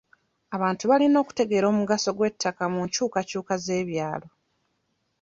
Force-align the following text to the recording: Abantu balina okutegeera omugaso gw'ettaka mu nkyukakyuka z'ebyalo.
Abantu 0.55 0.83
balina 0.91 1.17
okutegeera 1.23 1.65
omugaso 1.71 2.09
gw'ettaka 2.17 2.63
mu 2.73 2.79
nkyukakyuka 2.85 3.53
z'ebyalo. 3.63 4.27